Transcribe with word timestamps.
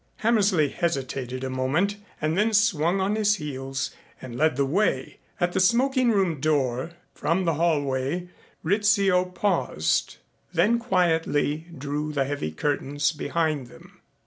Hammersley 0.15 0.69
hesitated 0.69 1.43
a 1.43 1.49
moment 1.51 1.97
and 2.19 2.35
then 2.35 2.53
swung 2.53 2.99
on 2.99 3.15
his 3.15 3.35
heels 3.35 3.91
and 4.19 4.35
led 4.35 4.55
the 4.55 4.65
way. 4.65 5.19
At 5.39 5.53
the 5.53 5.59
smoking 5.59 6.09
room 6.09 6.39
door 6.39 6.93
from 7.13 7.45
the 7.45 7.53
hallway 7.53 8.27
Rizzio 8.63 9.25
paused, 9.25 10.17
then 10.51 10.79
quietly 10.79 11.67
drew 11.77 12.11
the 12.13 12.25
heavy 12.25 12.49
curtains 12.51 13.11
behind 13.11 13.67
them. 13.67 14.01